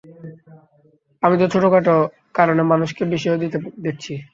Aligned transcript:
আমি 1.23 1.35
তো 1.37 1.45
ছোটখাট 1.53 1.87
কারণে 2.37 2.61
মানুষকে 2.71 3.03
বিষও 3.11 3.41
দিতে 3.43 3.57
দেখেছি। 3.83 4.13